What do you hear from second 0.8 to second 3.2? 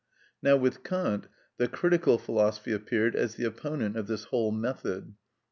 Kant, the critical philosophy appeared